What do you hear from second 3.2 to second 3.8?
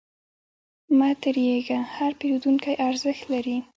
لري.